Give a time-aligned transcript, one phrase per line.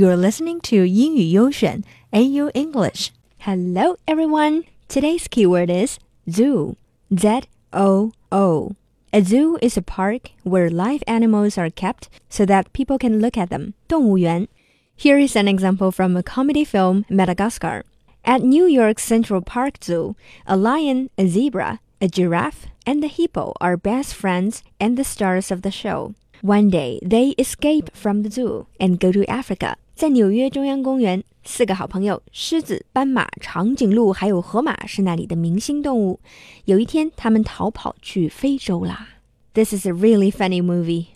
[0.00, 3.10] You're listening to 英语优选 AU English.
[3.40, 4.62] Hello, everyone.
[4.88, 6.76] Today's keyword is zoo.
[7.14, 7.42] Z
[7.74, 8.72] O O.
[9.12, 13.36] A zoo is a park where live animals are kept so that people can look
[13.36, 13.74] at them.
[13.86, 14.48] 动物园.
[14.96, 17.84] Here is an example from a comedy film, Madagascar.
[18.24, 23.52] At New York's Central Park Zoo, a lion, a zebra, a giraffe, and a hippo
[23.60, 26.14] are best friends and the stars of the show.
[26.42, 29.74] One day, they escape from the zoo and go to Africa.
[29.94, 36.18] 在纽约中央公园，四个好朋友——狮子、斑马、长颈鹿还有河马，是那里的明星动物。
[36.64, 39.08] 有一天，他们逃跑去非洲啦。
[39.52, 41.08] This is a really funny movie.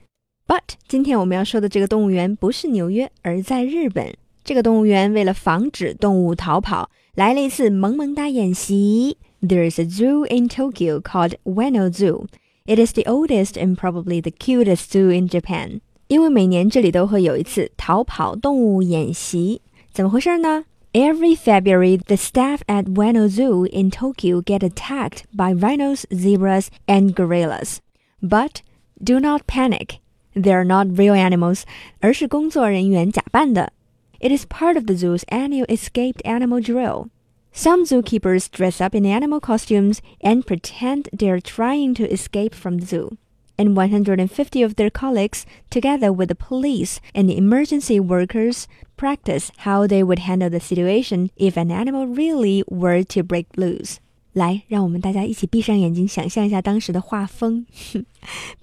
[0.46, 4.14] But 今天我们要说的这个动物园不是纽约，而在日本。
[4.44, 9.16] 这个动物园为了防止动物逃跑，来了一次萌萌哒演习。
[9.40, 12.26] There is a zoo in Tokyo called Ueno Zoo.
[12.65, 15.81] It is the oldest and probably the cutest zoo in Japan.
[16.07, 20.65] 因为每年这里都会有一次逃跑动物演习，怎么回事呢？
[20.91, 27.77] Every February, the staff at Ueno Zoo in Tokyo get attacked by rhinos, zebras, and gorillas.
[28.21, 28.61] But
[29.03, 29.99] do not panic.
[30.33, 31.61] They are not real animals,
[31.99, 33.73] 而是工作人员假扮的。
[34.19, 37.09] It is part of the zoo's annual escaped animal drill.
[37.53, 42.85] Some zookeepers dress up in animal costumes and pretend they're trying to escape from the
[42.85, 43.17] zoo.
[43.57, 49.85] And 150 of their colleagues, together with the police and the emergency workers, practice how
[49.85, 53.97] they would handle the situation if an animal really were to break loose.
[54.31, 57.65] 来，让我们大家一起闭上眼睛，想象一下当时的画风。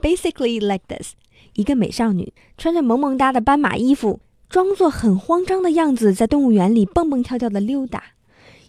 [0.00, 1.12] Basically like this：
[1.52, 8.02] 一个美少女穿着萌萌哒的斑马衣服，装作很慌张的样子，在动物园里蹦蹦跳跳的溜达。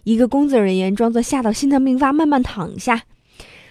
[0.04, 3.02] 一个工作人员装作吓到心脏病发，慢慢躺下，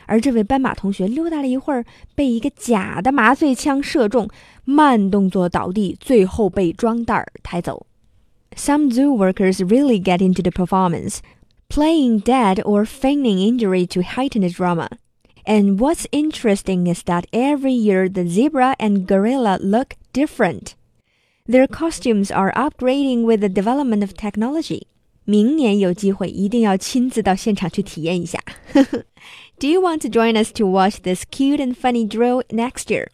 [0.05, 4.30] 而这位斑马同学溜达了一会儿，被一个假的麻醉枪射中，
[4.63, 7.86] 慢动作倒地，最后被装袋儿抬走。
[8.55, 11.19] Some zoo workers really get into the performance,
[11.69, 14.89] playing dead or feigning injury to heighten the drama.
[15.44, 20.75] And what's interesting is that every year the zebra and gorilla look different.
[21.45, 24.88] Their costumes are upgrading with the development of technology.
[25.25, 28.40] 明年有机会一定要亲自到现场去体验一下。
[29.59, 33.07] Do you want to join us to watch this cute and funny drill next year?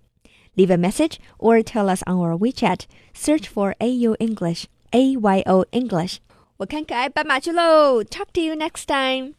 [0.55, 2.81] Leave a message or tell us on our WeChat.
[3.15, 6.17] Search for AU English, A Y O English.
[6.57, 8.03] 我看可爱斑马去喽！
[8.03, 9.33] Talk to you next time.